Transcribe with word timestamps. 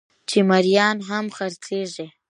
چې 0.29 0.37
مريان 0.49 0.97
هم 1.09 1.25
خرڅېږي 1.37 2.05